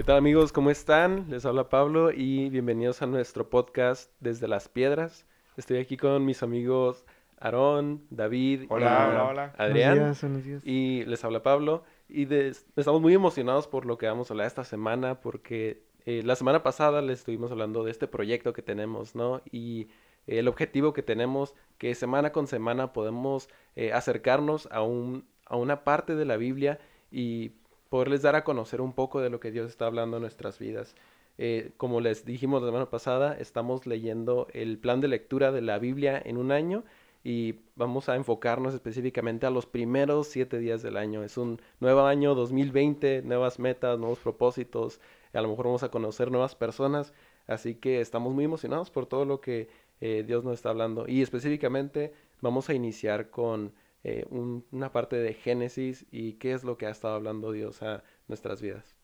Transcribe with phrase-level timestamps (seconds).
[0.00, 0.50] ¿Qué tal amigos?
[0.50, 1.26] ¿Cómo están?
[1.28, 5.26] Les habla Pablo y bienvenidos a nuestro podcast desde las piedras.
[5.58, 7.04] Estoy aquí con mis amigos
[7.38, 9.54] Aarón, David Hola, y hola, hola.
[9.58, 9.98] Adrián.
[9.98, 10.62] Buenos días, buenos días.
[10.64, 11.84] Y les habla Pablo.
[12.08, 16.34] Y estamos muy emocionados por lo que vamos a hablar esta semana porque eh, la
[16.34, 19.42] semana pasada les estuvimos hablando de este proyecto que tenemos, ¿no?
[19.52, 19.88] Y
[20.26, 25.56] eh, el objetivo que tenemos, que semana con semana podemos eh, acercarnos a un, a
[25.56, 26.78] una parte de la Biblia
[27.10, 27.52] y
[27.90, 30.94] poderles dar a conocer un poco de lo que Dios está hablando en nuestras vidas.
[31.36, 35.78] Eh, como les dijimos la semana pasada, estamos leyendo el plan de lectura de la
[35.78, 36.84] Biblia en un año
[37.24, 41.24] y vamos a enfocarnos específicamente a los primeros siete días del año.
[41.24, 45.00] Es un nuevo año 2020, nuevas metas, nuevos propósitos,
[45.32, 47.12] a lo mejor vamos a conocer nuevas personas,
[47.46, 49.68] así que estamos muy emocionados por todo lo que
[50.00, 53.72] eh, Dios nos está hablando y específicamente vamos a iniciar con
[54.04, 57.82] eh, un- una parte de Génesis y qué es lo que ha estado hablando Dios
[57.82, 58.96] a nuestras vidas.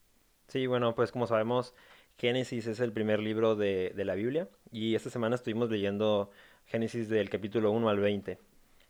[0.47, 1.73] Sí, bueno, pues como sabemos,
[2.17, 6.31] Génesis es el primer libro de, de la Biblia y esta semana estuvimos leyendo
[6.65, 8.39] Génesis del capítulo 1 al 20.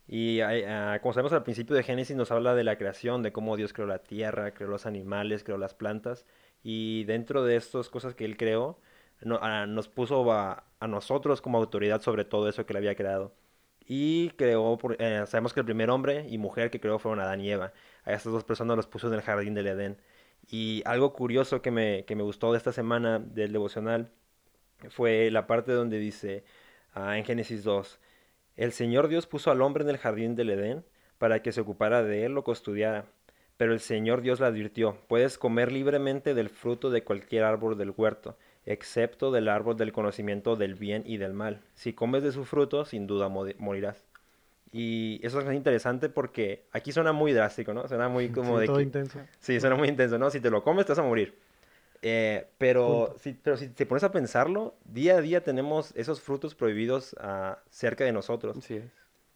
[0.08, 3.58] Y ah, como sabemos al principio de Génesis nos habla de la creación, de cómo
[3.58, 6.26] Dios creó la tierra, creó los animales, creó las plantas
[6.64, 8.80] y dentro de estas cosas que Él creó,
[9.42, 13.34] ah, nos puso a, a nosotros como autoridad sobre todo eso que Él había creado.
[13.88, 17.42] Y creó, por- eh, sabemos que el primer hombre y mujer que creó fueron Adán
[17.42, 17.74] y Eva.
[18.04, 19.98] A estas dos personas los puso en el jardín del Edén.
[20.50, 24.12] Y algo curioso que me, que me gustó de esta semana del devocional
[24.90, 26.44] fue la parte donde dice
[26.94, 28.00] ah, en Génesis 2,
[28.56, 30.86] el Señor Dios puso al hombre en el jardín del Edén
[31.18, 33.06] para que se ocupara de él, lo custodiara.
[33.58, 37.94] Pero el Señor Dios le advirtió, puedes comer libremente del fruto de cualquier árbol del
[37.96, 41.62] huerto, excepto del árbol del conocimiento del bien y del mal.
[41.76, 44.04] Si comes de su fruto, sin duda mo- morirás.
[44.72, 47.88] Y eso es interesante porque aquí suena muy drástico, ¿no?
[47.88, 49.20] Suena muy como Sí, de todo que- intenso.
[49.40, 50.30] Sí, suena muy intenso, ¿no?
[50.30, 51.36] Si te lo comes, te vas a morir.
[52.04, 56.54] Eh, pero, si, pero si te pones a pensarlo, día a día tenemos esos frutos
[56.54, 58.70] prohibidos ah, cerca de nosotros.
[58.70, 58.84] Es.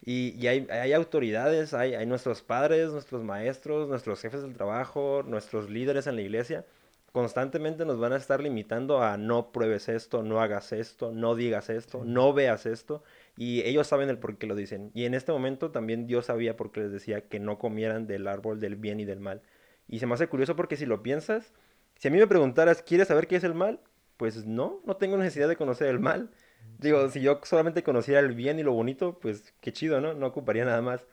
[0.04, 5.24] Y, y hay, hay autoridades, hay, hay nuestros padres, nuestros maestros, nuestros jefes del trabajo,
[5.26, 6.66] nuestros líderes en la iglesia,
[7.12, 11.70] constantemente nos van a estar limitando a no pruebes esto, no hagas esto, no digas
[11.70, 13.04] esto, no veas esto.
[13.38, 14.92] Y ellos saben el por qué lo dicen.
[14.94, 18.28] Y en este momento también Dios sabía por qué les decía que no comieran del
[18.28, 19.42] árbol del bien y del mal.
[19.88, 21.54] Y se me hace curioso porque si lo piensas,
[21.96, 23.82] si a mí me preguntaras, ¿quieres saber qué es el mal?
[24.18, 26.32] Pues no, no tengo necesidad de conocer el mal.
[26.80, 30.14] Digo, si yo solamente conociera el bien y lo bonito, pues qué chido, ¿no?
[30.14, 31.06] No ocuparía nada más.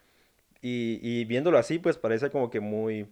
[0.63, 3.09] Y, y viéndolo así, pues parece como que muy,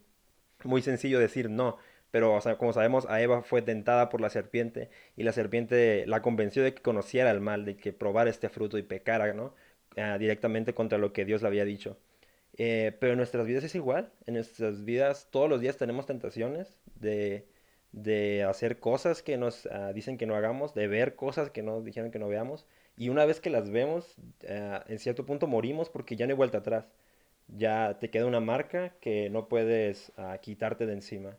[0.64, 1.78] muy sencillo decir no.
[2.10, 6.06] Pero, o sea, como sabemos, a Eva fue tentada por la serpiente y la serpiente
[6.06, 9.54] la convenció de que conociera el mal, de que probara este fruto y pecara, ¿no?
[9.96, 11.98] Ah, directamente contra lo que Dios le había dicho.
[12.58, 14.12] Eh, pero en nuestras vidas es igual.
[14.26, 17.46] En nuestras vidas todos los días tenemos tentaciones de,
[17.92, 21.84] de hacer cosas que nos ah, dicen que no hagamos, de ver cosas que nos
[21.84, 22.66] dijeron que no veamos.
[22.96, 24.16] Y una vez que las vemos,
[24.48, 26.86] ah, en cierto punto morimos porque ya no hay vuelta atrás.
[27.48, 30.12] Ya te queda una marca que no puedes
[30.42, 31.38] quitarte de encima.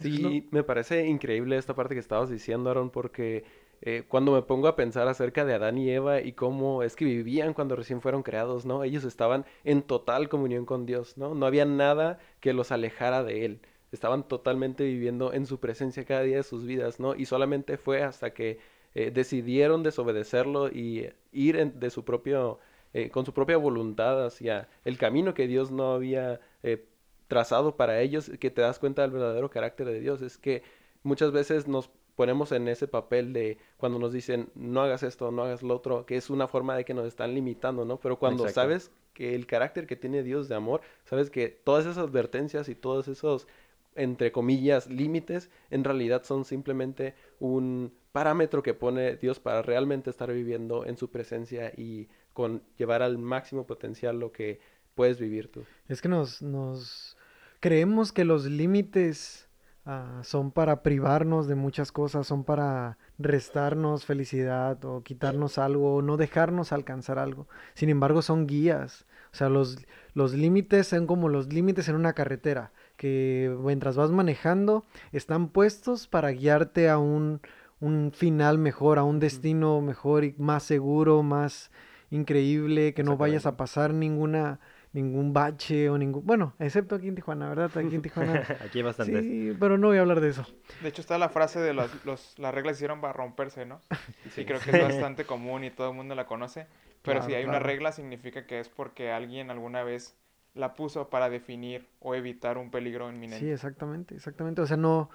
[0.00, 3.44] Sí, me parece increíble esta parte que estabas diciendo, Aaron, porque
[3.82, 7.04] eh, cuando me pongo a pensar acerca de Adán y Eva y cómo es que
[7.04, 8.84] vivían cuando recién fueron creados, ¿no?
[8.84, 11.34] Ellos estaban en total comunión con Dios, ¿no?
[11.34, 13.60] No había nada que los alejara de Él.
[13.90, 17.14] Estaban totalmente viviendo en su presencia cada día de sus vidas, ¿no?
[17.16, 18.58] Y solamente fue hasta que
[18.94, 22.58] eh, decidieron desobedecerlo y ir en- de su propio,
[22.92, 26.86] eh, con su propia voluntad hacia el camino que Dios no había eh,
[27.28, 30.22] trazado para ellos, que te das cuenta del verdadero carácter de Dios.
[30.22, 30.62] Es que
[31.02, 35.44] muchas veces nos ponemos en ese papel de cuando nos dicen no hagas esto, no
[35.44, 38.00] hagas lo otro, que es una forma de que nos están limitando, ¿no?
[38.00, 38.60] Pero cuando Exacto.
[38.60, 42.74] sabes que el carácter que tiene Dios de amor, sabes que todas esas advertencias y
[42.74, 43.46] todos esos,
[43.94, 50.32] entre comillas, límites, en realidad son simplemente un parámetro que pone Dios para realmente estar
[50.32, 54.60] viviendo en su presencia y con llevar al máximo potencial lo que
[54.94, 55.64] puedes vivir tú.
[55.88, 57.16] Es que nos, nos
[57.60, 59.48] creemos que los límites
[59.84, 66.02] ah, son para privarnos de muchas cosas, son para restarnos felicidad o quitarnos algo o
[66.02, 67.48] no dejarnos alcanzar algo.
[67.74, 69.06] Sin embargo, son guías.
[69.32, 69.78] O sea, los,
[70.14, 76.06] los límites son como los límites en una carretera, que mientras vas manejando están puestos
[76.06, 77.40] para guiarte a un,
[77.80, 81.70] un final mejor, a un destino mejor y más seguro, más
[82.10, 84.60] increíble, que no vayas a pasar ninguna
[84.92, 87.76] ningún bache o ningún, bueno, excepto aquí en Tijuana, ¿verdad?
[87.78, 88.42] Aquí en Tijuana.
[88.60, 89.26] Aquí hay bastantes.
[89.26, 90.46] Sí, pero no voy a hablar de eso.
[90.80, 93.80] De hecho está la frase de los, los- las reglas se hicieron para romperse, ¿no?
[94.30, 96.66] Sí, creo que es bastante común y todo el mundo la conoce.
[97.02, 100.16] Pero si Claro, hay una regla significa que es porque alguien alguna vez
[100.54, 103.50] la puso para definir o evitar un peligro Sí, inminente.
[103.50, 104.62] exactamente, exactamente.
[104.62, 105.10] O sea, no,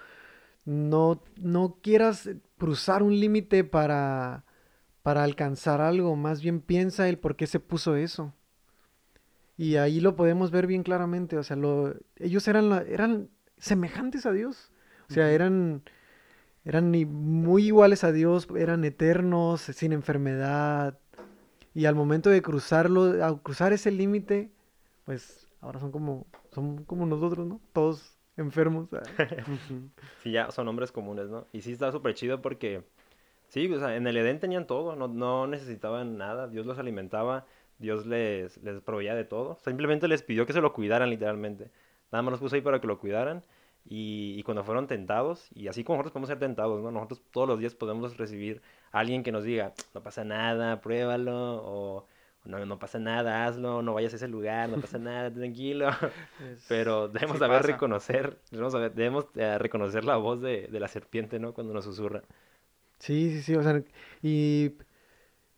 [0.66, 4.46] no, no quieras cruzar un límite para,
[5.04, 8.34] para alcanzar algo, más bien piensa el por qué se puso eso.
[9.58, 14.32] Y ahí lo podemos ver bien claramente, o sea, lo, ellos eran, eran semejantes a
[14.32, 14.72] Dios,
[15.10, 15.84] o sea, eran,
[16.66, 20.98] eran muy iguales a Dios, eran eternos, sin enfermedad,
[21.76, 24.52] y al momento de cruzarlo, al cruzar ese límite,
[25.06, 27.62] pues ahora son como, son como nosotros, ¿no?
[27.74, 28.90] Todos enfermos.
[30.24, 31.48] sí, ya son hombres comunes, ¿no?
[31.52, 32.84] Y sí está súper chido porque,
[33.48, 37.46] sí, o sea, en el Edén tenían todo, no, no necesitaban nada, Dios los alimentaba,
[37.80, 41.72] Dios les, les proveía de todo, simplemente les pidió que se lo cuidaran literalmente.
[42.12, 43.44] Nada más los puso ahí para que lo cuidaran.
[43.86, 46.90] Y, y, cuando fueron tentados, y así como nosotros podemos ser tentados, ¿no?
[46.90, 48.62] Nosotros todos los días podemos recibir
[48.94, 52.08] a alguien que nos diga, no pasa nada, pruébalo, o
[52.46, 55.90] no, no pasa nada, hazlo, no vayas a ese lugar, no pasa nada, tranquilo.
[56.68, 61.54] Pero debemos saber reconocer, debemos, debemos eh, reconocer la voz de, de, la serpiente, ¿no?
[61.54, 62.22] Cuando nos susurra.
[63.00, 63.82] Sí, sí, sí, o sea,
[64.22, 64.74] y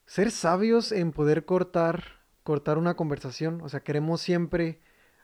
[0.06, 2.04] ser sabios en poder cortar,
[2.44, 4.80] cortar una conversación, o sea, queremos siempre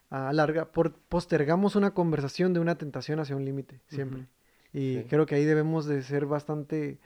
[0.10, 4.28] alargar, por, postergamos una conversación de una tentación hacia un límite, siempre.
[4.74, 6.98] Y creo que ahí debemos de ser bastante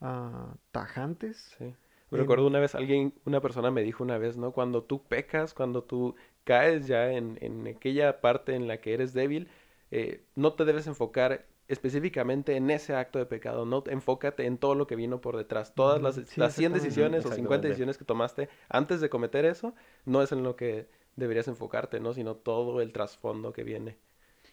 [0.00, 1.54] uh, tajantes.
[1.58, 1.74] Sí.
[2.10, 4.52] Me recuerdo una vez alguien, una persona me dijo una vez, ¿no?
[4.52, 9.12] Cuando tú pecas, cuando tú caes ya en, en aquella parte en la que eres
[9.12, 9.48] débil,
[9.90, 14.74] eh, no te debes enfocar específicamente en ese acto de pecado, no enfócate en todo
[14.74, 15.74] lo que vino por detrás.
[15.74, 19.74] Todas las, las 100 decisiones o 50 decisiones que tomaste antes de cometer eso,
[20.06, 22.14] no es en lo que deberías enfocarte, ¿no?
[22.14, 23.96] Sino todo el trasfondo que viene.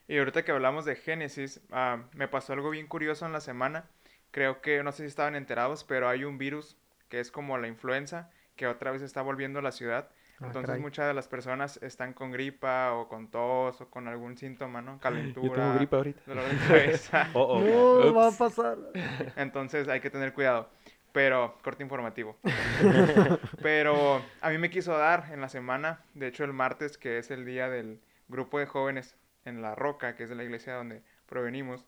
[0.07, 3.89] Y ahorita que hablamos de Génesis, uh, me pasó algo bien curioso en la semana.
[4.31, 6.77] Creo que, no sé si estaban enterados, pero hay un virus
[7.09, 10.09] que es como la influenza, que otra vez está volviendo a la ciudad.
[10.39, 14.37] Ah, Entonces muchas de las personas están con gripa o con tos o con algún
[14.37, 14.99] síntoma, ¿no?
[15.01, 15.47] Calentura.
[15.47, 16.21] Yo tengo gripa ahorita.
[16.25, 17.29] Dolor de cabeza.
[17.33, 18.05] oh, oh.
[18.05, 18.77] No, va a pasar.
[19.35, 20.69] Entonces hay que tener cuidado.
[21.11, 22.37] Pero, corte informativo.
[23.61, 27.31] Pero a mí me quiso dar en la semana, de hecho el martes, que es
[27.31, 29.15] el día del grupo de jóvenes
[29.45, 31.85] en La Roca, que es de la iglesia donde provenimos.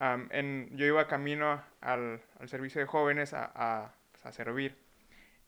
[0.00, 3.94] en, yo iba camino al, al servicio de jóvenes a
[4.28, 4.76] a servir.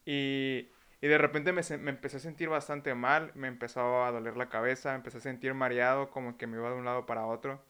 [0.04, 0.68] Y,
[1.02, 4.48] y de repente me, me, empecé a sentir bastante mal, me empezó a doler la
[4.48, 7.62] cabeza, me empecé a sentir mareado, como que me iba de un lado para otro.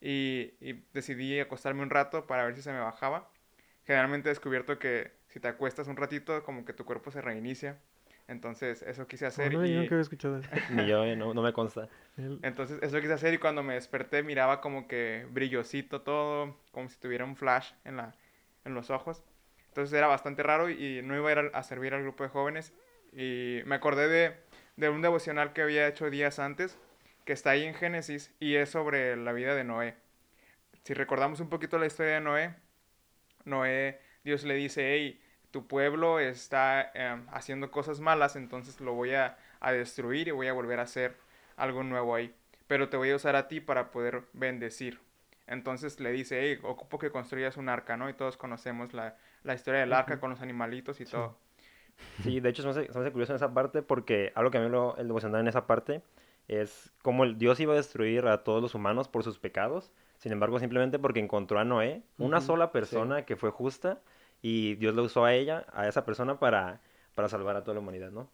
[0.00, 3.28] Y, y decidí acostarme un rato para ver si se me bajaba.
[3.86, 7.78] Generalmente he descubierto que si te acuestas un ratito, como que tu cuerpo se reinicia.
[8.28, 9.52] Entonces, eso quise hacer.
[9.52, 9.72] no, y...
[9.72, 10.48] yo nunca había escuchado eso.
[10.70, 11.88] Ni yo, eh, no, no, me consta.
[12.16, 16.98] Entonces, eso quise hacer y cuando me desperté miraba como que brillosito todo, como si
[16.98, 18.14] tuviera un flash en, la,
[18.64, 19.22] en los ojos.
[19.72, 22.74] Entonces era bastante raro y no iba a ir a, servir al grupo de jóvenes.
[23.10, 24.36] Y me acordé de,
[24.76, 26.78] de, un devocional que había hecho días antes,
[27.24, 29.94] que está ahí en Génesis, y es sobre la vida de Noé.
[30.82, 32.54] Si recordamos un poquito la historia de Noé,
[33.46, 35.18] Noé, Dios le dice, hey,
[35.50, 40.48] tu pueblo está em, haciendo cosas malas, entonces lo voy a, a destruir y voy
[40.48, 41.16] a volver a hacer
[41.56, 42.34] algo nuevo ahí.
[42.66, 45.00] Pero te voy a usar a ti para poder bendecir.
[45.46, 48.10] Entonces le dice, hey, ocupo que construyas un arca, ¿no?
[48.10, 51.36] Y todos conocemos la, la historia del arca con los animalitos y todo.
[52.22, 54.68] Sí, de hecho, se me, hace, curioso en esa parte porque algo que a mí
[54.68, 56.02] lo, el devocional en esa parte
[56.48, 60.32] es como el Dios iba a destruir a todos los humanos por sus pecados, sin
[60.32, 64.00] embargo, simplemente porque encontró a Noé, una sola persona que fue justa,
[64.40, 66.80] y Dios lo usó a ella, a esa persona, para,
[67.14, 68.28] para salvar a toda la humanidad, ¿no?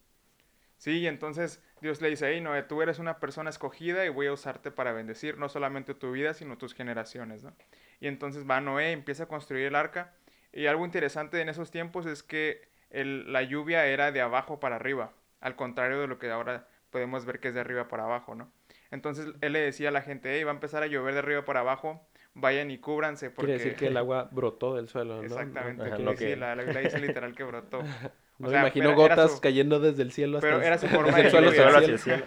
[0.79, 4.27] Sí, y entonces Dios le dice, hey Noé, tú eres una persona escogida y voy
[4.27, 7.53] a usarte para bendecir no solamente tu vida, sino tus generaciones, ¿no?
[8.01, 10.15] Y entonces va Noé, empieza a construir el arca,
[10.59, 15.13] y algo interesante en esos tiempos es que la lluvia era de abajo para arriba,
[15.41, 18.51] al contrario de lo que ahora podemos ver que es de arriba para abajo, ¿no?
[18.91, 21.45] Entonces él le decía a la gente, hey, va a empezar a llover de arriba
[21.45, 23.53] para abajo, vayan y cúbranse porque...
[23.53, 25.23] Quiere decir que el agua brotó del suelo, ¿no?
[25.23, 25.85] Exactamente,
[26.17, 27.83] sí, la, la Biblia dice literal que brotó.
[28.39, 31.51] No me imagino gotas cayendo desde el cielo hasta Pero era su forma de suelo
[31.51, 32.23] hacia el cielo.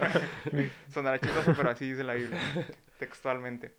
[0.90, 2.38] Sonará chistoso, pero así dice la Biblia,
[2.98, 3.72] textualmente.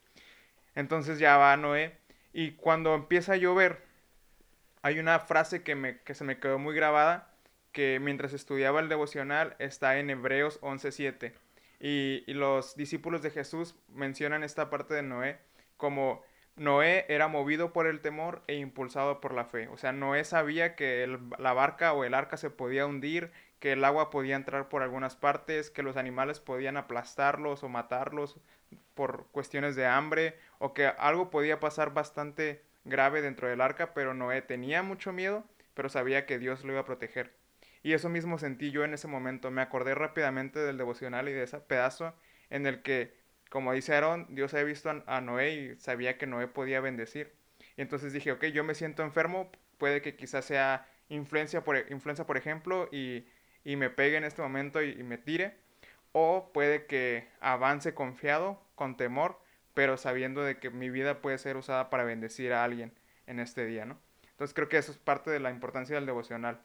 [0.74, 1.96] Entonces ya va Noé,
[2.34, 3.93] y cuando empieza a llover,
[4.84, 7.34] hay una frase que, me, que se me quedó muy grabada,
[7.72, 11.34] que mientras estudiaba el devocional está en Hebreos 11.7.
[11.80, 15.40] Y, y los discípulos de Jesús mencionan esta parte de Noé
[15.78, 16.24] como
[16.56, 19.68] Noé era movido por el temor e impulsado por la fe.
[19.68, 23.84] O sea, Noé sabía que la barca o el arca se podía hundir, que el
[23.84, 28.38] agua podía entrar por algunas partes, que los animales podían aplastarlos o matarlos
[28.94, 34.14] por cuestiones de hambre, o que algo podía pasar bastante grave dentro del arca, pero
[34.14, 37.34] Noé tenía mucho miedo, pero sabía que Dios lo iba a proteger.
[37.82, 39.52] Y eso mismo sentí yo en ese momento.
[39.52, 42.14] Me acordé rápidamente del devocional y de ese pedazo
[42.50, 43.24] en el que
[43.54, 47.36] como dice Aaron, Dios había visto a, Noé y sabía que Noé podía bendecir.
[47.78, 52.26] Y entonces dije, ok, yo me siento enfermo, puede que quizás sea influencia, por, influencia,
[52.26, 53.28] por ejemplo, y,
[53.64, 55.56] me pegue en este momento y, y me tire.
[56.14, 59.40] O puede que avance confiado, con temor,
[59.74, 62.94] pero sabiendo de que mi vida puede ser usada para bendecir a alguien
[63.28, 63.98] en este día, ¿no?
[64.32, 66.62] Entonces creo que eso es parte de la importancia del devocional.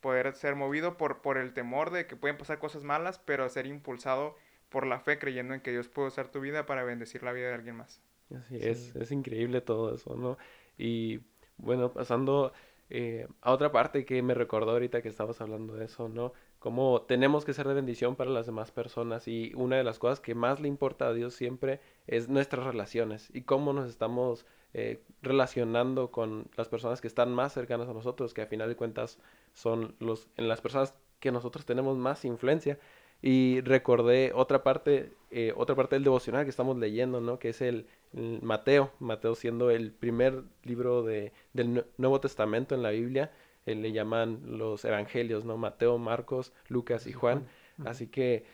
[0.00, 3.66] Poder ser movido por, por el temor de que pueden pasar cosas malas, pero ser
[3.66, 4.36] impulsado
[4.68, 7.48] por la fe creyendo en que Dios puede usar tu vida para bendecir la vida
[7.48, 8.00] de alguien más.
[8.34, 10.36] Así es, es increíble todo eso, ¿no?
[10.76, 11.20] Y
[11.56, 12.52] bueno, pasando
[12.88, 16.32] eh, a otra parte que me recordó ahorita que estabas hablando de eso, ¿no?
[16.58, 20.20] Como tenemos que ser de bendición para las demás personas y una de las cosas
[20.20, 25.02] que más le importa a Dios siempre es nuestras relaciones y cómo nos estamos eh,
[25.22, 29.18] relacionando con las personas que están más cercanas a nosotros, que a final de cuentas
[29.52, 32.78] son los, en las personas que nosotros tenemos más influencia.
[33.22, 37.38] Y recordé otra parte, eh, otra parte del devocional que estamos leyendo, ¿no?
[37.38, 42.90] Que es el, Mateo, Mateo siendo el primer libro de, del Nuevo Testamento en la
[42.90, 43.32] Biblia,
[43.66, 45.56] eh, le llaman los evangelios, ¿no?
[45.56, 47.46] Mateo, Marcos, Lucas y Juan.
[47.84, 48.46] Así que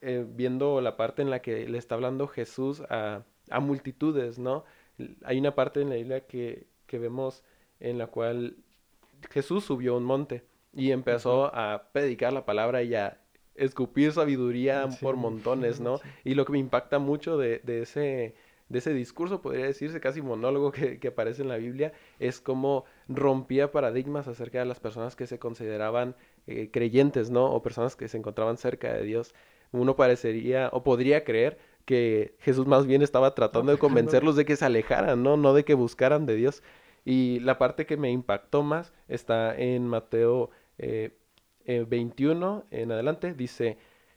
[0.00, 4.64] viendo la parte en la que le está hablando Jesús a, a multitudes, ¿no?
[5.24, 7.42] hay una parte en la Biblia que, que vemos
[7.80, 8.56] en la cual
[9.30, 13.18] Jesús subió un monte y empezó a predicar la palabra y a
[13.54, 16.00] escupir sabiduría por montones, ¿no?
[16.24, 18.34] Y lo que me impacta mucho de, de, ese,
[18.72, 22.86] de ese discurso, podría decirse casi monólogo que, que, aparece en la Biblia, es cómo
[23.06, 27.52] rompía paradigmas acerca de las personas que se consideraban eh, creyentes, ¿no?
[27.52, 29.34] O personas que se encontraban cerca de Dios.
[29.72, 34.56] Uno parecería o podría creer que Jesús más bien estaba tratando de convencerlos de que
[34.56, 35.36] se alejaran, ¿no?
[35.36, 36.62] No de que buscaran de Dios.
[37.04, 40.48] Y la parte que me impactó más está en Mateo
[40.78, 43.34] 21 eh, en adelante.
[43.34, 43.76] Dice,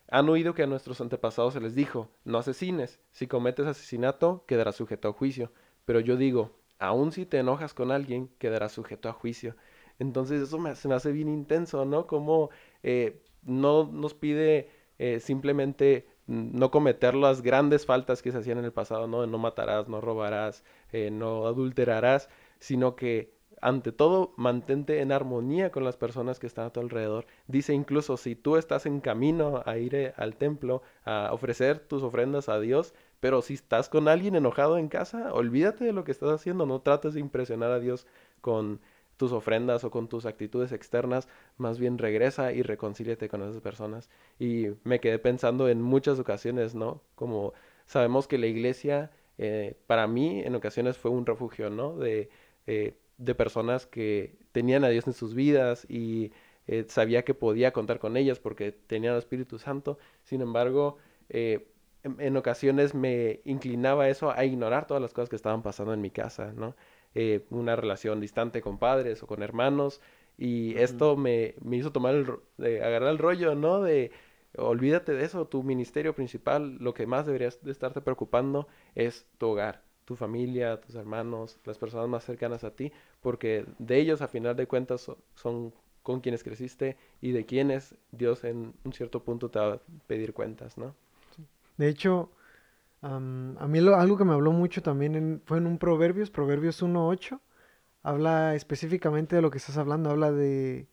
[0.10, 4.76] han oído que a nuestros antepasados se les dijo, no asesines, si cometes asesinato quedarás
[4.76, 5.52] sujeto a juicio.
[5.86, 9.56] Pero yo digo, aun si te enojas con alguien, quedarás sujeto a juicio.
[10.00, 12.08] Entonces eso me, se me hace bien intenso, ¿no?
[12.08, 12.50] Como
[12.84, 14.70] eh, no nos pide
[15.00, 19.26] eh, simplemente no cometer las grandes faltas que se hacían en el pasado, ¿no?
[19.28, 25.84] No matarás, no robarás, eh, no adulterarás, sino que ante todo mantente en armonía con
[25.84, 27.26] las personas que están a tu alrededor.
[27.48, 32.04] Dice incluso si tú estás en camino a ir eh, al templo a ofrecer tus
[32.04, 36.12] ofrendas a Dios, pero si estás con alguien enojado en casa, olvídate de lo que
[36.12, 38.06] estás haciendo, no trates de impresionar a Dios
[38.42, 38.80] con
[39.18, 44.10] tus ofrendas o con tus actitudes externas, más bien regresa y reconcíliate con esas personas.
[44.40, 47.02] Y me quedé pensando en muchas ocasiones, ¿no?
[47.16, 47.54] Como
[47.86, 51.96] sabemos que la iglesia, eh, para mí, en ocasiones fue un refugio, ¿no?
[51.98, 52.30] De,
[52.68, 56.31] eh, de personas que tenían a Dios en sus vidas y
[56.67, 59.98] eh, sabía que podía contar con ellas porque tenían al Espíritu Santo.
[60.24, 60.98] Sin embargo,
[61.29, 61.65] en,
[62.19, 66.12] en, ocasiones me inclinaba eso a ignorar todas las cosas que estaban pasando en mi
[66.12, 66.75] casa, ¿no?
[67.15, 70.01] Eh, una relación distante con padres o con hermanos.
[70.38, 73.81] Y esto me, me, hizo tomar el, de agarrar el rollo, ¿no?
[73.81, 74.12] De
[74.57, 79.48] olvídate de eso, tu ministerio principal, lo que más deberías de estarte preocupando es tu
[79.48, 84.28] hogar, tu familia, tus hermanos, las personas más cercanas a ti, porque de ellos a
[84.28, 89.50] final de cuentas son, con quienes creciste y de quienes Dios en un cierto punto
[89.50, 90.96] te va a pedir cuentas, ¿no?
[91.78, 92.30] De hecho,
[93.02, 97.40] a mí algo que me habló mucho también fue en un Proverbios, Proverbios 1.8.
[98.04, 100.88] Habla específicamente de lo que estás hablando, habla de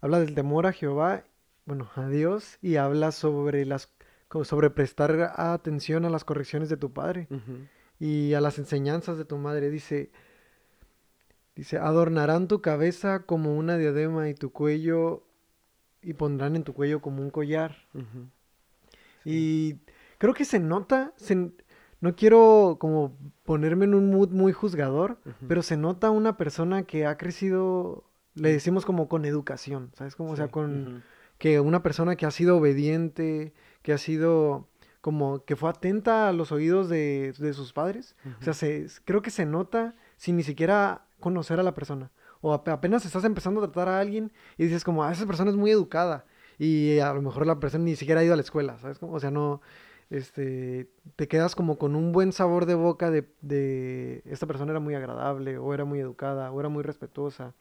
[0.00, 1.24] habla del temor a Jehová,
[1.66, 3.92] bueno, a Dios, y habla sobre las
[4.42, 7.28] sobre prestar atención a las correcciones de tu padre
[7.98, 9.70] y a las enseñanzas de tu madre.
[9.70, 10.10] Dice,
[11.54, 15.22] dice, adornarán tu cabeza como una diadema y tu cuello,
[16.02, 17.76] y pondrán en tu cuello como un collar.
[19.24, 19.76] Y
[20.18, 21.12] creo que se nota,
[22.00, 27.06] no quiero como ponerme en un mood muy juzgador, pero se nota una persona que
[27.06, 30.14] ha crecido, le decimos como con educación, ¿sabes?
[30.14, 31.02] Como, o sea, con
[31.38, 34.68] que una persona que ha sido obediente, que ha sido
[35.06, 38.16] como que fue atenta a los oídos de, sus padres.
[38.40, 42.10] O sea, se, creo que se nota sin ni siquiera conocer a la persona.
[42.40, 45.56] O apenas estás empezando a tratar a alguien y dices como, ah, esa persona es
[45.56, 46.24] muy educada.
[46.58, 48.98] Y a lo mejor la persona ni siquiera ha ido a la escuela, ¿sabes?
[49.00, 49.60] O sea, no,
[50.10, 54.80] este, te quedas como con un buen sabor de boca de, de, esta persona era
[54.80, 57.54] muy agradable, o era muy educada, o era muy respetuosa.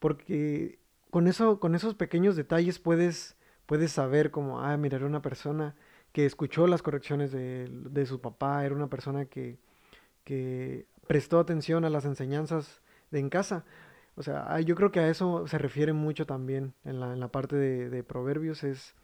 [0.00, 0.80] Porque
[1.10, 5.76] con eso, con esos pequeños detalles puedes, puedes saber como, ah, mira, era una persona
[6.12, 9.58] que escuchó las correcciones de, de su papá, era una persona que,
[10.24, 13.64] que prestó atención a las enseñanzas de en casa.
[14.14, 17.28] O sea, yo creo que a eso se refiere mucho también en la, en la
[17.28, 18.94] parte de, de proverbios, es,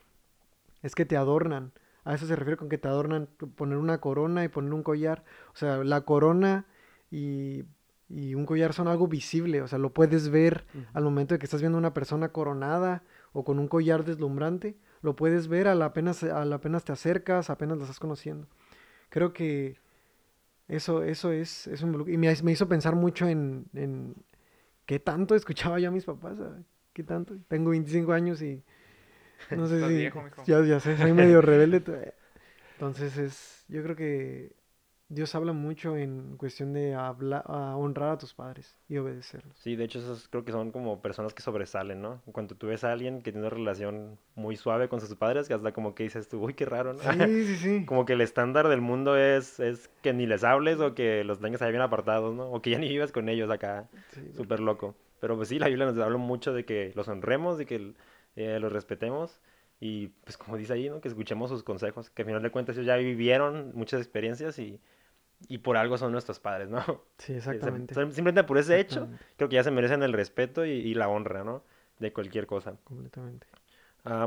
[0.82, 1.72] es que te adornan
[2.08, 5.24] a eso se refiere con que te adornan, poner una corona y poner un collar.
[5.52, 6.64] O sea, la corona
[7.10, 7.64] y,
[8.08, 11.44] y un collar son algo visible, o sea, lo puedes ver al momento de que
[11.44, 13.02] estás viendo una persona coronada
[13.34, 17.78] o con un collar deslumbrante, lo puedes ver al apenas, al apenas te acercas, apenas
[17.78, 18.46] la estás conociendo.
[19.08, 19.76] Creo que
[20.68, 22.04] eso, eso es, es un...
[22.08, 24.14] Y me, me hizo pensar mucho en, en
[24.86, 26.36] qué tanto escuchaba yo a mis papás,
[26.92, 27.36] qué tanto.
[27.48, 28.62] Tengo 25 años y
[29.50, 30.10] no sé si...
[30.46, 32.14] Ya, ya sé, soy medio rebelde.
[32.74, 34.57] Entonces es, yo creo que
[35.10, 39.56] Dios habla mucho en cuestión de hablar, a honrar a tus padres y obedecerlos.
[39.56, 42.20] Sí, de hecho, esos creo que son como personas que sobresalen, ¿no?
[42.30, 45.54] Cuando tú ves a alguien que tiene una relación muy suave con sus padres, que
[45.54, 47.00] hasta como que dices tú, uy, qué raro, ¿no?
[47.00, 47.86] Sí, sí, sí.
[47.86, 51.40] como que el estándar del mundo es, es que ni les hables o que los
[51.40, 52.50] tengas ahí bien apartados, ¿no?
[52.50, 53.88] O que ya ni vivas con ellos acá,
[54.36, 54.94] súper loco.
[55.20, 57.94] Pero pues sí, la Biblia nos habla mucho de que los honremos, de que
[58.36, 59.40] eh, los respetemos
[59.80, 61.00] y pues como dice ahí, ¿no?
[61.00, 64.80] Que escuchemos sus consejos, que al final de cuentas ellos ya vivieron muchas experiencias y
[65.46, 66.82] y por algo son nuestros padres, ¿no?
[67.18, 67.94] Sí, exactamente.
[67.94, 71.62] Simplemente por ese hecho, creo que ya se merecen el respeto y, la honra, ¿no?
[71.98, 72.76] De cualquier cosa.
[72.84, 73.46] Completamente.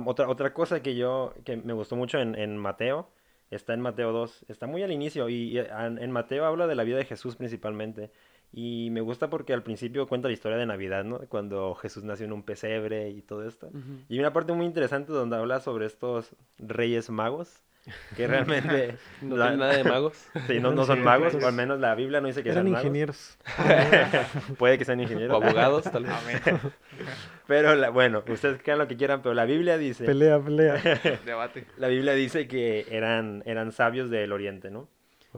[0.05, 3.09] otra, otra cosa que yo, que me gustó mucho en, en, Mateo,
[3.49, 6.97] está en Mateo 2, está muy al inicio y, en, Mateo habla de la vida
[6.97, 8.11] de Jesús principalmente.
[8.53, 11.19] Y me gusta porque al principio cuenta la historia de Navidad, ¿no?
[11.29, 13.69] Cuando Jesús nació en un pesebre y todo esto.
[14.09, 17.63] Y hay una parte muy interesante donde habla sobre estos reyes magos
[18.15, 19.55] que realmente no la...
[19.55, 20.27] nada de magos.
[20.47, 22.77] Sí, no, no son magos, o al menos la Biblia no dice que Eran sean
[22.77, 23.37] ingenieros.
[24.57, 25.35] Puede que sean ingenieros.
[25.35, 26.41] O abogados, tal vez.
[27.47, 30.05] Pero la, bueno, ustedes crean lo que quieran, pero la Biblia dice.
[30.05, 30.75] Pelea, pelea.
[31.25, 31.65] Debate.
[31.77, 34.87] La Biblia dice que eran, eran sabios del Oriente, ¿no?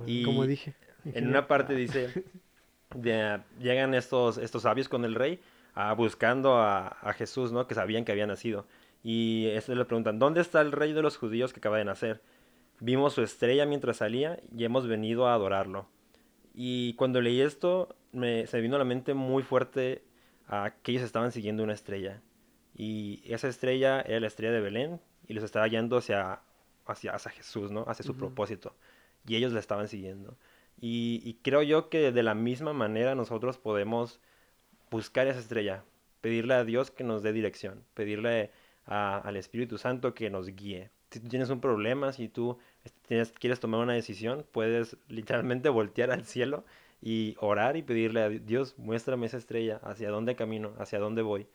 [0.06, 0.76] Y Como dije.
[1.06, 2.24] En una parte dice,
[3.60, 5.42] llegan estos, estos sabios con el rey
[5.74, 7.68] a, buscando a, a Jesús, ¿no?
[7.68, 8.68] Que sabían que había nacido.
[9.04, 12.22] Y este le preguntan, ¿dónde está el rey de los judíos que acaba de nacer?
[12.86, 15.88] Vimos su estrella mientras salía y hemos venido a adorarlo.
[16.54, 20.04] Y cuando leí esto, me, se vino a la mente muy fuerte
[20.50, 22.22] a que ellos estaban siguiendo una estrella.
[22.76, 26.42] Y esa estrella era la estrella de Belén y los estaba yendo hacia,
[26.86, 27.86] hacia, hacia Jesús, ¿no?
[27.88, 28.76] Hacia su propósito.
[29.26, 30.38] Y ellos la estaban siguiendo.
[30.78, 34.20] Y, y, creo yo que de la misma manera nosotros podemos
[34.92, 35.86] buscar esa estrella,
[36.20, 38.52] pedirle a Dios que nos dé dirección, pedirle
[38.86, 40.92] al Espíritu Santo que nos guíe.
[41.14, 42.58] Si tú tienes un problema, si tú
[43.08, 46.66] tienes, quieres tomar una decisión, puedes literalmente voltear al cielo
[47.04, 51.48] y orar y pedirle a Dios, muéstrame esa estrella, hacia dónde camino, hacia dónde voy.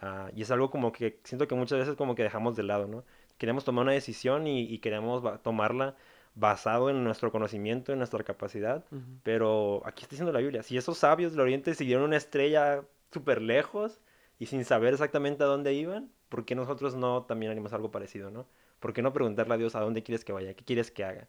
[0.00, 2.86] Ah, y es algo como que siento que muchas veces como que dejamos de lado,
[2.86, 3.04] ¿no?
[3.36, 5.96] Queremos tomar una decisión y, queremos tomarla
[6.36, 8.84] basado en nuestro conocimiento, en nuestra capacidad,
[9.24, 13.42] pero aquí está diciendo la Biblia, si esos sabios del Oriente siguieron una estrella súper
[13.42, 14.00] lejos
[14.38, 18.30] y sin saber exactamente a dónde iban, ¿por qué nosotros no también haríamos algo parecido,
[18.30, 18.46] no?
[18.80, 20.54] ¿Por qué no preguntarle a Dios a dónde quieres que vaya?
[20.54, 21.28] ¿Qué quieres que haga?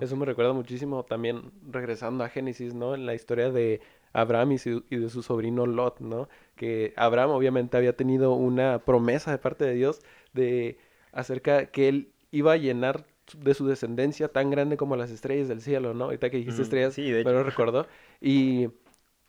[0.00, 2.96] Eso me recuerda muchísimo también regresando a Génesis, ¿no?
[2.96, 3.80] En la historia de
[4.12, 6.28] Abraham y, de su sobrino Lot, ¿no?
[6.56, 10.00] Que Abraham obviamente había tenido una promesa de parte de Dios
[10.32, 10.78] de
[11.12, 13.06] acerca que él iba a llenar
[13.38, 16.06] de su descendencia tan grande como las estrellas del cielo, ¿no?
[16.06, 17.28] Ahorita que dijiste estrellas, sí, de hecho.
[17.28, 17.86] me lo recordó.
[18.20, 18.70] Y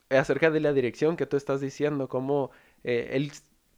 [0.09, 2.49] acerca de la dirección que tú estás diciendo, cómo
[2.83, 3.31] eh, él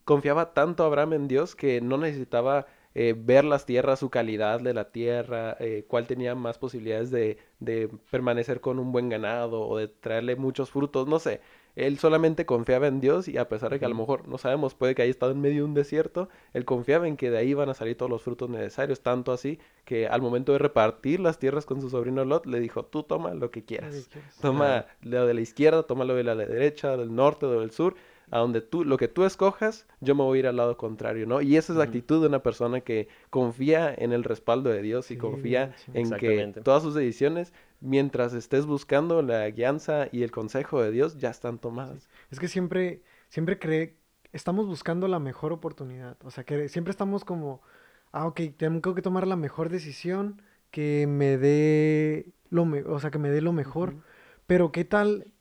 [0.04, 2.66] confiaba tanto Abraham en Dios que no necesitaba
[3.02, 7.38] eh, ver las tierras, su calidad de la tierra, eh, cuál tenía más posibilidades de,
[7.58, 11.40] de, permanecer con un buen ganado o de traerle muchos frutos, no sé.
[11.76, 14.74] Él solamente confiaba en Dios y a pesar de que a lo mejor no sabemos,
[14.74, 17.48] puede que haya estado en medio de un desierto, él confiaba en que de ahí
[17.48, 21.38] iban a salir todos los frutos necesarios, tanto así que al momento de repartir las
[21.38, 24.10] tierras con su sobrino Lot, le dijo, tú toma lo que quieras.
[24.42, 27.94] Toma lo de la izquierda, toma lo de la derecha, del norte, del sur,
[28.30, 31.26] a donde tú, lo que tú escojas, yo me voy a ir al lado contrario,
[31.26, 31.40] ¿no?
[31.40, 35.10] Y esa es la actitud de una persona que confía en el respaldo de Dios
[35.10, 40.82] y confía en que todas sus decisiones, mientras estés buscando la guianza y el consejo
[40.82, 42.08] de Dios, ya están tomadas.
[42.30, 43.96] Es que siempre, siempre cree,
[44.32, 47.62] estamos buscando la mejor oportunidad, o sea, que siempre estamos como,
[48.12, 53.18] ah, ok, tengo que tomar la mejor decisión que me dé lo, o sea, que
[53.18, 53.96] me dé lo mejor.
[54.46, 55.32] Pero ¿qué tal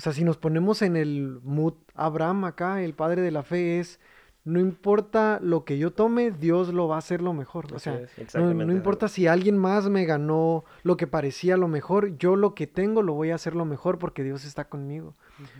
[0.00, 3.80] o sea, si nos ponemos en el mood Abraham acá, el padre de la fe
[3.80, 4.00] es,
[4.44, 7.66] no importa lo que yo tome, Dios lo va a hacer lo mejor.
[7.74, 8.00] O sea,
[8.32, 12.66] no, importa si alguien más me ganó lo que parecía lo mejor, yo lo que
[12.66, 15.16] tengo lo voy a hacer lo mejor porque Dios está conmigo.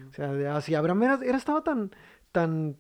[0.09, 1.90] O sea, así Abraham era, era, estaba tan,
[2.33, 2.79] tan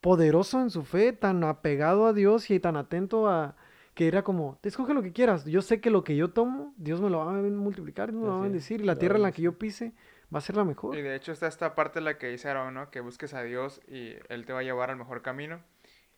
[0.00, 3.56] poderoso en su fe, tan apegado a Dios y tan atento a
[3.92, 6.72] que era como, te escoge lo que quieras, yo sé que lo que yo tomo,
[6.78, 9.22] Dios me lo va a multiplicar, me lo va a bendecir, y la tierra en
[9.22, 9.92] la que yo pise,
[10.34, 10.96] va a ser la mejor.
[10.96, 12.90] Y de hecho está esta parte la que dice Aaron, ¿no?
[12.90, 15.62] Que busques a Dios y Él te va a llevar al mejor camino.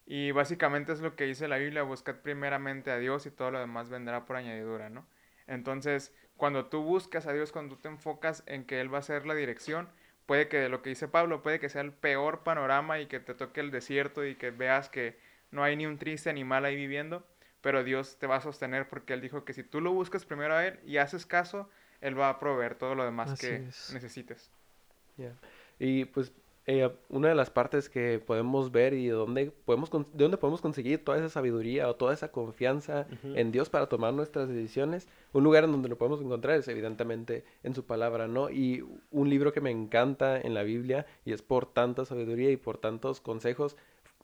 [0.07, 3.59] Y básicamente es lo que dice la Biblia, buscad primeramente a Dios y todo lo
[3.59, 5.05] demás vendrá por añadidura, ¿no?
[5.49, 9.03] Entonces, cuando tú buscas a Dios, cuando tú te enfocas en que Él va a
[9.03, 9.89] ser la dirección,
[10.27, 13.35] puede que lo que dice Pablo, puede que sea el peor panorama y que te
[13.35, 15.19] toque el desierto y que veas que
[15.51, 17.27] no hay ni un triste animal ahí viviendo,
[17.61, 20.55] pero Dios te va a sostener porque Él dijo que si tú lo buscas primero
[20.55, 21.69] a Él y haces caso,
[22.01, 23.61] Él va a proveer todo lo demás que
[23.93, 24.51] necesites.
[25.79, 26.33] Y pues
[26.69, 30.61] eh, una de las partes que podemos ver y de dónde podemos, de dónde podemos
[30.61, 35.45] conseguir toda esa sabiduría o toda esa confianza en Dios para tomar nuestras decisiones, un
[35.45, 38.51] lugar en donde lo podemos encontrar es evidentemente en su palabra, ¿no?
[38.51, 42.57] Y un libro que me encanta en la Biblia y es por tanta sabiduría y
[42.57, 43.77] por tantos consejos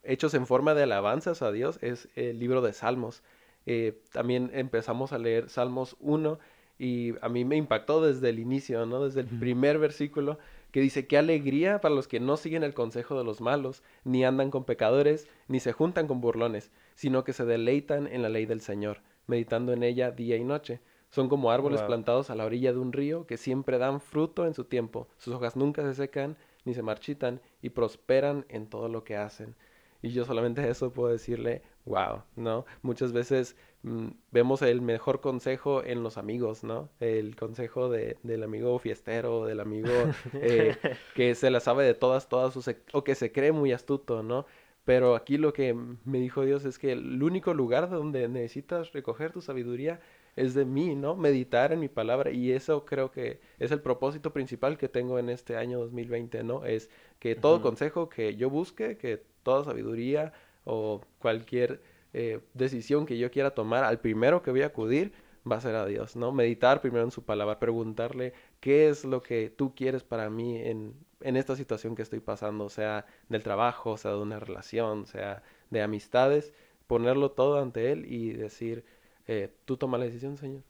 [0.03, 3.23] hechos en forma de alabanzas a Dios es el libro de Salmos.
[3.67, 6.41] Eh, también empezamos a leer Salmos 1
[6.83, 9.05] y a mí me impactó desde el inicio, ¿no?
[9.05, 10.40] Desde el primer versículo
[10.73, 14.25] que dice, qué alegría para los que no siguen el consejo de los malos, ni
[14.25, 18.47] andan con pecadores, ni se juntan con burlones, sino que se deleitan en la ley
[18.47, 20.81] del Señor, meditando en ella día y noche.
[21.09, 24.55] Son como árboles plantados a la orilla de un río que siempre dan fruto en
[24.55, 29.05] su tiempo, sus hojas nunca se secan ni se marchitan y prosperan en todo lo
[29.05, 29.55] que hacen.
[30.03, 32.67] Y yo solamente eso puedo decirle, wow, ¿no?
[32.83, 36.91] Muchas veces mm, vemos el mejor consejo en los amigos, ¿no?
[37.01, 39.88] El consejo de, del amigo fiestero, del amigo
[40.35, 40.77] eh,
[41.15, 42.57] que se la sabe de todas, todas,
[42.93, 44.47] o que se cree muy astuto, ¿no?
[44.85, 49.33] Pero aquí lo que me dijo Dios es que el único lugar donde necesitas recoger
[49.33, 50.01] tu sabiduría
[50.35, 51.15] es de mí, ¿no?
[51.15, 55.29] Meditar en mi palabra y eso creo que es el propósito principal que tengo en
[55.29, 56.65] este año 2020, ¿no?
[56.65, 60.33] Es que todo consejo que yo busque, que toda sabiduría
[60.65, 65.13] o cualquier eh, decisión que yo quiera tomar, al primero que voy a acudir
[65.51, 66.33] va a ser a Dios, ¿no?
[66.33, 70.95] Meditar primero en su palabra, preguntarle qué es lo que tú quieres para mí en,
[71.21, 75.83] en esta situación que estoy pasando, sea del trabajo, sea de una relación, sea de
[75.83, 76.53] amistades,
[76.87, 78.85] ponerlo todo ante Él y decir,
[79.27, 80.63] eh, tú toma la decisión, Señor.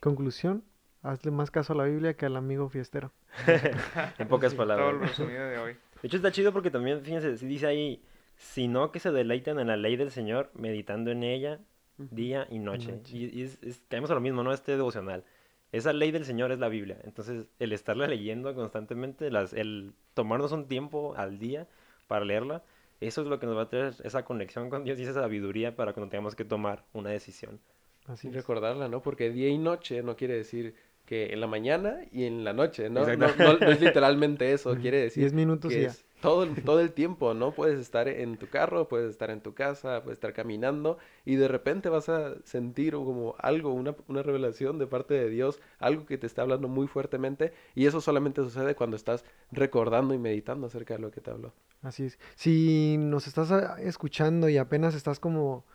[0.00, 0.64] Conclusión,
[1.02, 3.12] hazle más caso a la Biblia que al amigo fiestero.
[4.18, 5.18] en pocas palabras.
[5.18, 8.02] de hecho está chido porque también, fíjense, si dice ahí,
[8.36, 11.60] sino que se deleiten en la ley del Señor, meditando en ella
[11.96, 13.00] día y noche.
[13.12, 13.48] Y,
[13.88, 14.52] caemos a lo mismo, ¿no?
[14.52, 15.24] Este devocional.
[15.72, 16.98] Esa ley del Señor es la Biblia.
[17.04, 21.66] Entonces, el estarla leyendo constantemente, las, el tomarnos un tiempo al día
[22.06, 22.62] para leerla,
[23.00, 25.74] eso es lo que nos va a traer esa conexión con Dios y esa sabiduría
[25.74, 27.60] para cuando tengamos que tomar una decisión.
[28.06, 29.02] Así recordarla, ¿no?
[29.02, 30.74] Porque día y noche no quiere decir
[31.06, 33.04] que en la mañana y en la noche, ¿no?
[33.04, 35.22] No, no, es literalmente eso, quiere decir.
[35.22, 37.52] 10 minutos que es todo, todo el tiempo, ¿no?
[37.52, 41.48] Puedes estar en tu carro, puedes estar en tu casa, puedes estar caminando y de
[41.48, 46.16] repente vas a sentir como algo, una, una revelación de parte de Dios, algo que
[46.16, 50.94] te está hablando muy fuertemente y eso solamente sucede cuando estás recordando y meditando acerca
[50.94, 51.52] de lo que te habló.
[51.82, 52.18] Así es.
[52.36, 55.66] Si nos estás ah, escuchando y apenas estás como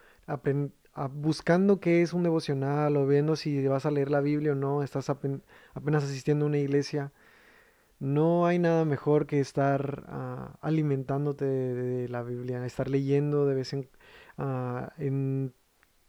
[1.14, 4.82] buscando qué es un devocional o viendo si vas a leer la Biblia o no,
[4.82, 7.12] estás apenas asistiendo a una iglesia,
[8.00, 13.74] no hay nada mejor que estar ah, alimentándote de, la Biblia, estar leyendo de vez
[13.74, 13.90] en,
[14.38, 15.54] uh, en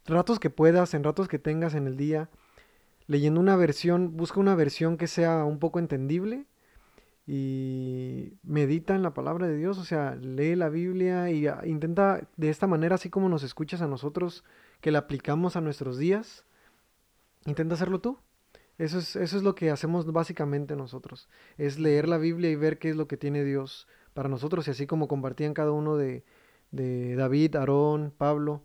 [0.05, 2.29] ratos que puedas, en ratos que tengas en el día,
[3.07, 6.45] leyendo una versión, busca una versión que sea un poco entendible
[7.27, 12.27] y medita en la palabra de Dios, o sea, lee la Biblia y ah, intenta
[12.37, 14.43] de esta manera, así como nos escuchas a nosotros,
[14.79, 16.45] que la aplicamos a nuestros días,
[17.45, 18.17] intenta hacerlo tú.
[18.77, 22.79] Eso es, eso es lo que hacemos básicamente nosotros, es leer la Biblia y ver
[22.79, 26.23] qué es lo que tiene Dios para nosotros, y así como compartían cada uno de,
[26.71, 28.63] de David, Aarón, Pablo,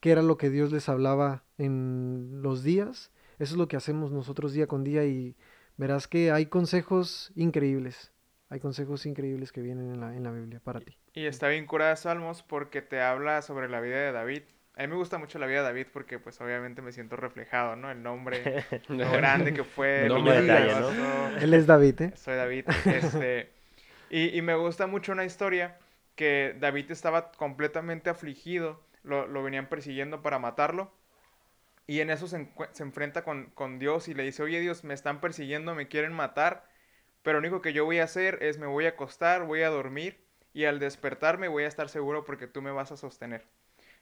[0.00, 4.12] qué era lo que Dios les hablaba en los días, eso es lo que hacemos
[4.12, 5.36] nosotros día con día y
[5.76, 8.12] verás que hay consejos increíbles.
[8.48, 10.96] Hay consejos increíbles que vienen en la, en la Biblia para ti.
[11.12, 14.42] Y está bien curada Salmos porque te habla sobre la vida de David.
[14.76, 17.76] A mí me gusta mucho la vida de David porque pues obviamente me siento reflejado,
[17.76, 17.90] ¿no?
[17.90, 20.06] El nombre, lo grande que fue.
[20.06, 20.18] No
[21.40, 22.12] Él es David, ¿eh?
[22.14, 22.66] Soy David.
[22.84, 23.50] Este,
[24.10, 25.78] y, y, me gusta mucho una historia
[26.14, 30.92] que David estaba completamente afligido, lo, lo venían persiguiendo para matarlo
[31.86, 35.20] y en eso se, enfrenta con, con, Dios y le dice, oye Dios, me están
[35.20, 36.68] persiguiendo, me quieren matar,
[37.22, 39.70] pero lo único que yo voy a hacer es me voy a acostar, voy a
[39.70, 40.18] dormir
[40.52, 43.46] y al despertarme voy a estar seguro porque tú me vas a sostener.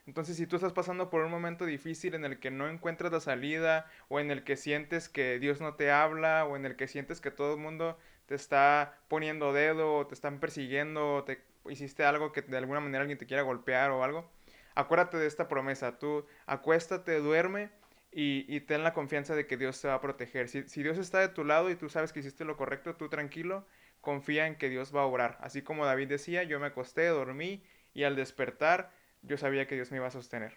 [0.07, 3.21] Entonces, si tú estás pasando por un momento difícil en el que no encuentras la
[3.21, 6.89] salida, o en el que sientes que Dios no te habla, o en el que
[6.89, 11.43] sientes que todo el mundo te está poniendo dedo, o te están persiguiendo, o te
[11.71, 14.31] hiciste algo que de alguna manera alguien te quiera golpear o algo,
[14.75, 17.71] acuérdate de esta promesa, tú acuéstate, duerme
[18.13, 20.49] y, ten la confianza de que Dios te va a proteger.
[20.49, 23.09] Si, si, Dios está de tu lado y tú sabes que hiciste lo correcto, tú
[23.09, 23.67] tranquilo,
[24.01, 25.39] confía en que Dios va a obrar.
[25.41, 28.93] Así como David decía, yo me acosté, dormí y al despertar
[29.27, 30.55] yo sabía que Dios me iba a sostener.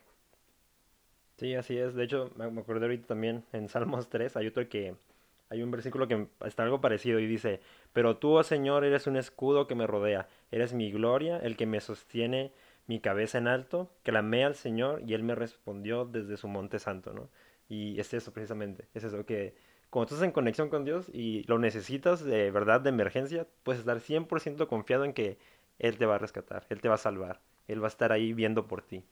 [1.38, 1.94] Sí, así es.
[1.94, 4.96] De hecho, me acuerdo ahorita también en Salmos 3 hay otro que
[5.50, 7.62] hay un versículo que está algo parecido y dice,
[7.94, 11.66] pero tú, oh Señor, eres un escudo que me rodea, eres mi gloria, el que
[11.66, 12.52] me sostiene
[12.88, 17.14] mi cabeza en alto, clamé al Señor y Él me respondió desde su monte santo,
[17.14, 17.30] ¿no?
[17.70, 19.56] Y es eso precisamente, es eso, que
[19.90, 24.00] cuando estás en conexión con Dios y lo necesitas de verdad de emergencia, puedes estar
[24.00, 25.38] 100% confiado en que
[25.80, 28.34] Él te va a rescatar, Él te va a salvar, Él va a estar ahí
[28.34, 29.04] viendo por ti.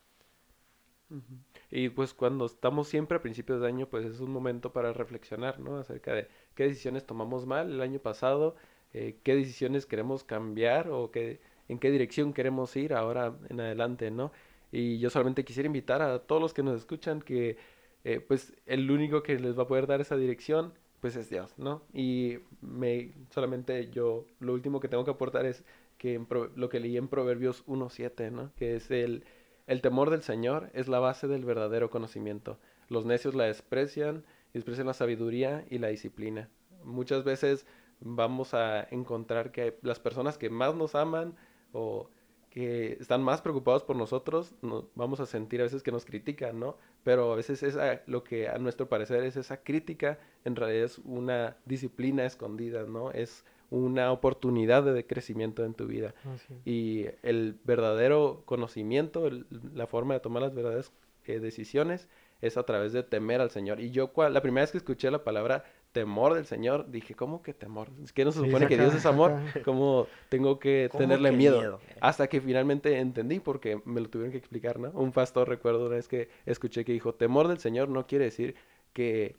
[1.72, 5.60] Y pues cuando estamos siempre a principios de año, pues es un momento para reflexionar,
[5.60, 5.78] ¿no?
[5.78, 8.56] Acerca de qué decisiones tomamos mal el año pasado,
[8.94, 14.12] eh, qué decisiones queremos cambiar o qué, en qué dirección queremos ir ahora en adelante,
[14.12, 14.32] ¿no?
[14.72, 17.58] Y yo solamente quisiera invitar a todos los que nos escuchan que,
[18.04, 21.58] eh, pues, el único que les va a poder dar esa dirección, pues es Dios,
[21.58, 21.84] ¿no?
[21.94, 25.64] Y me, solamente yo, lo último que tengo que aportar es
[25.98, 26.24] que
[26.56, 28.52] lo que leí en Proverbios 1.7, ¿no?
[28.56, 29.24] Que es el
[29.68, 32.60] el temor del Señor es la base del verdadero conocimiento.
[32.88, 36.50] Los necios la desprecian, desprecian la sabiduría y la disciplina.
[36.84, 37.66] Muchas veces
[38.00, 41.36] vamos a encontrar que las personas que más nos aman
[41.72, 42.10] o
[42.52, 44.54] que están más preocupados por nosotros,
[44.94, 46.78] vamos a sentir a veces que nos critican, ¿no?
[47.04, 51.00] Pero a veces esa, lo que a nuestro parecer es esa crítica, en realidad es
[51.00, 53.12] una disciplina escondida, ¿no?
[53.12, 53.44] Es
[53.76, 56.16] una oportunidad de crecimiento en tu vida.
[56.64, 59.30] Y el verdadero conocimiento,
[59.74, 60.94] la forma de tomar las verdaderas
[61.26, 62.08] eh, decisiones
[62.42, 63.82] es a través de temer al Señor.
[63.82, 67.54] Y yo la primera vez que escuché la palabra temor del Señor, dije, ¿cómo que
[67.54, 67.90] temor?
[68.04, 69.34] Es que no se supone que Dios es amor,
[69.66, 71.80] ¿cómo tengo que tenerle miedo?
[72.00, 74.92] Hasta que finalmente entendí porque me lo tuvieron que explicar, ¿no?
[74.92, 78.56] Un pastor recuerdo una vez que escuché que dijo, temor del Señor no quiere decir
[78.94, 79.36] que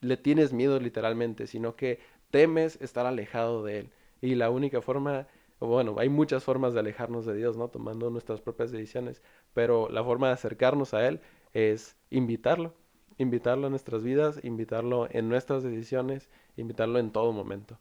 [0.00, 1.98] le tienes miedo literalmente, sino que
[2.30, 3.90] temes estar alejado de Él.
[4.20, 5.26] Y la única forma,
[5.60, 7.68] bueno, hay muchas formas de alejarnos de Dios, ¿no?
[7.68, 11.20] Tomando nuestras propias decisiones, pero la forma de acercarnos a Él
[11.52, 12.74] es invitarlo,
[13.18, 17.78] invitarlo a nuestras vidas, invitarlo en nuestras decisiones, invitarlo en todo momento.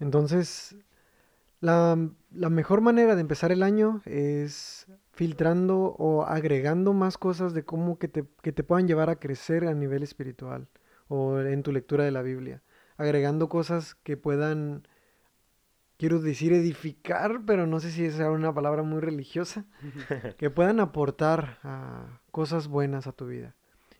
[0.00, 0.76] Entonces,
[1.60, 1.96] la,
[2.32, 7.98] la, mejor manera de empezar el año es filtrando o agregando más cosas de cómo
[7.98, 10.66] que te, que te puedan llevar a crecer a nivel espiritual
[11.08, 12.62] o en tu lectura de la Biblia
[13.02, 14.86] agregando cosas que puedan,
[15.96, 19.64] quiero decir edificar, pero no sé si es una palabra muy religiosa,
[20.38, 23.54] que puedan aportar a cosas buenas a tu vida.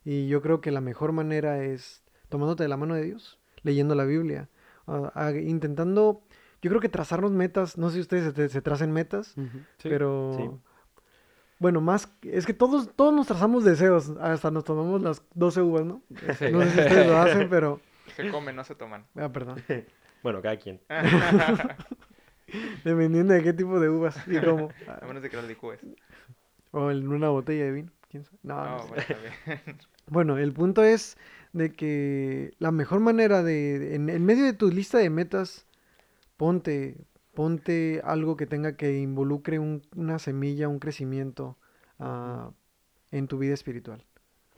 [0.04, 3.94] Y yo creo que la mejor manera es tomándote de la mano de Dios, leyendo
[3.94, 4.48] la Biblia,
[5.42, 6.22] intentando,
[6.60, 9.34] yo creo que trazarnos metas, no sé si ustedes se, tracen metas,
[9.82, 10.60] pero...
[11.58, 15.84] Bueno, más, es que todos, todos nos trazamos deseos, hasta nos tomamos las 12 uvas,
[15.84, 16.02] ¿no?
[16.10, 17.80] No sé si ustedes lo hacen, pero
[18.16, 19.06] se comen, no se toman.
[19.16, 19.62] Ah, perdón.
[20.22, 20.80] bueno, cada quien.
[22.84, 24.70] Dependiendo de qué tipo de uvas y cómo.
[24.86, 25.80] A menos de que las licúes.
[26.70, 27.92] O en una botella de vino.
[28.10, 28.38] ¿Quién sabe?
[28.42, 29.04] No, no, bueno,
[30.06, 31.16] bueno, el punto es
[31.52, 35.66] de que la mejor manera de, en, medio de tu lista de metas,
[36.36, 41.56] ponte, ponte algo que tenga que involucre una semilla, un crecimiento
[41.98, 42.52] uh,
[43.10, 44.04] en tu vida espiritual.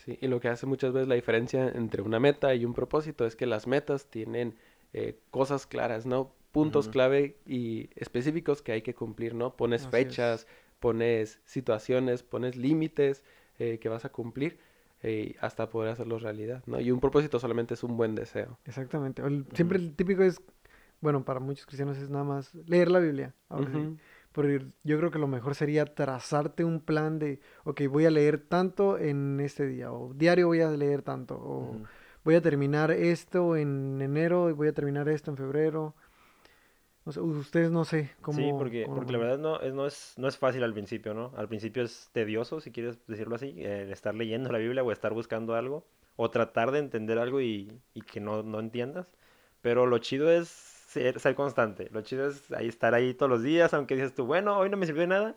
[0.05, 3.27] Sí, y lo que hace muchas veces la diferencia entre una meta y un propósito
[3.27, 4.55] es que las metas tienen
[4.93, 6.33] eh, cosas claras, ¿no?
[6.53, 9.57] Puntos clave y específicos que hay que cumplir, ¿no?
[9.57, 10.47] Pones fechas,
[10.79, 13.25] pones situaciones, pones límites
[13.59, 14.59] eh, que vas a cumplir
[15.03, 16.81] eh, hasta poder hacerlo realidad, ¿no?
[16.81, 18.59] Y un propósito solamente es un buen deseo.
[18.67, 19.23] Exactamente.
[19.53, 20.41] siempre el típico es,
[21.01, 23.35] bueno, para muchos cristianos es nada más leer la Biblia.
[24.35, 28.39] Porque yo creo que lo mejor sería trazarte un plan de, ok, voy a leer
[28.39, 31.77] tanto en este día, o diario voy a leer tanto, o
[32.25, 35.95] voy a terminar esto en enero y voy a terminar esto en febrero.
[37.05, 38.39] O sea, ustedes no sé cómo...
[38.39, 41.33] Sí, porque, porque la verdad no es, no, es, no es fácil al principio, ¿no?
[41.37, 45.55] Al principio es tedioso, si quieres decirlo así, estar leyendo la Biblia o estar buscando
[45.55, 49.07] algo, o tratar de entender algo y, y que no, no entiendas.
[49.61, 51.89] Pero lo chido es ser, constante.
[51.93, 54.77] Lo chido es ahí estar ahí todos los días, aunque dices tú, bueno, hoy no
[54.77, 55.35] me sirvió de nada.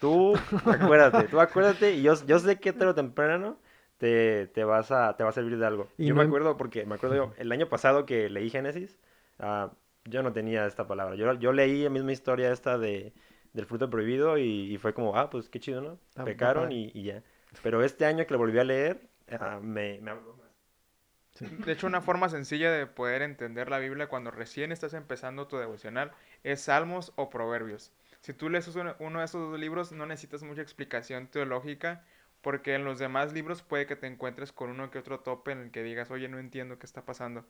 [0.00, 0.34] Tú
[0.66, 3.58] acuérdate, tú acuérdate y yo, yo sé que tarde o temprano
[3.98, 5.88] te, te, vas a, te va a servir de algo.
[5.98, 8.98] yo me acuerdo porque, me acuerdo yo, el año pasado que leí Génesis,
[9.40, 9.68] uh,
[10.04, 11.16] yo no tenía esta palabra.
[11.16, 13.12] Yo, yo leí la misma historia esta de,
[13.52, 16.24] del fruto prohibido y, fue como, ah, pues qué chido, ¿no?
[16.24, 17.22] Pecaron y, y, ya.
[17.62, 19.00] Pero este año que lo volví a leer,
[19.32, 20.12] uh, me, me
[21.40, 25.56] de hecho, una forma sencilla de poder entender la Biblia cuando recién estás empezando tu
[25.56, 26.12] devocional
[26.44, 27.92] es Salmos o Proverbios.
[28.20, 32.04] Si tú lees uno de esos dos libros, no necesitas mucha explicación teológica,
[32.42, 35.58] porque en los demás libros puede que te encuentres con uno que otro tope en
[35.58, 37.44] el que digas, oye, no entiendo qué está pasando.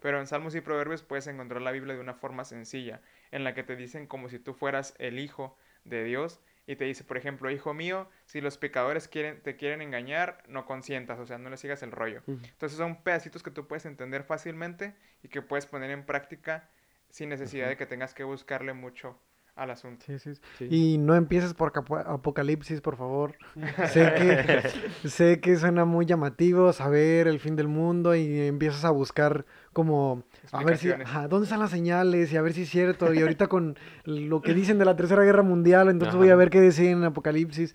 [0.00, 3.00] Pero en Salmos y Proverbios puedes encontrar la Biblia de una forma sencilla,
[3.30, 6.84] en la que te dicen como si tú fueras el hijo de Dios y te
[6.84, 11.26] dice, por ejemplo, hijo mío, si los pecadores quieren, te quieren engañar, no consientas, o
[11.26, 12.22] sea, no le sigas el rollo.
[12.28, 16.70] Entonces son pedacitos que tú puedes entender fácilmente y que puedes poner en práctica
[17.08, 19.20] sin necesidad de que tengas que buscarle mucho
[19.56, 20.04] al asunto.
[20.06, 20.68] Sí, sí, sí.
[20.70, 21.72] Y no empieces por
[22.06, 23.34] Apocalipsis, por favor.
[23.92, 28.90] sé, que, sé que suena muy llamativo saber el fin del mundo y empiezas a
[28.90, 32.32] buscar como a ver si, ajá, ¿dónde están las señales?
[32.32, 33.12] Y a ver si es cierto.
[33.12, 36.50] Y ahorita con lo que dicen de la Tercera Guerra Mundial, entonces voy a ver
[36.50, 37.74] qué deciden en Apocalipsis.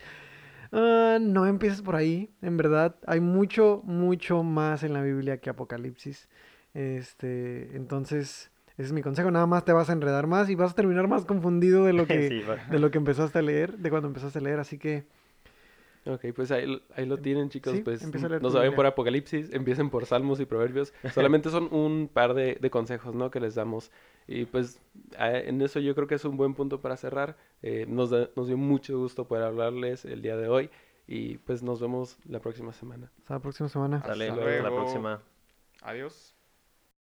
[0.71, 2.95] Ah, no empieces por ahí, en verdad.
[3.07, 6.27] Hay mucho, mucho más en la Biblia que Apocalipsis.
[6.73, 9.31] Este, entonces, ese es mi consejo.
[9.31, 12.07] Nada más te vas a enredar más y vas a terminar más confundido de lo
[12.07, 14.59] que, de lo que empezaste a leer, de cuando empezaste a leer.
[14.59, 15.05] Así que
[16.07, 17.79] Ok, pues ahí, ahí lo em, tienen, chicos.
[17.83, 18.05] pues
[18.41, 20.93] no saben por Apocalipsis, empiecen por Salmos y Proverbios.
[21.13, 23.31] Solamente son un par de, de, consejos, ¿no?
[23.31, 23.91] Que les damos.
[24.27, 24.79] Y pues
[25.17, 27.37] en eso yo creo que es un buen punto para cerrar.
[27.63, 30.69] Eh, nos, nos dio mucho gusto poder hablarles el día de hoy.
[31.07, 33.11] Y pues nos vemos la próxima semana.
[33.19, 33.97] Hasta la próxima semana.
[33.97, 34.41] Hasta, luego.
[34.41, 35.21] hasta la próxima.
[35.81, 36.34] Adiós.